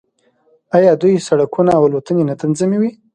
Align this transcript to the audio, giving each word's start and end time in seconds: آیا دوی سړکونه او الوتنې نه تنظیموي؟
آیا 0.77 0.91
دوی 1.01 1.15
سړکونه 1.27 1.71
او 1.77 1.83
الوتنې 1.87 2.23
نه 2.29 2.35
تنظیموي؟ 2.41 2.91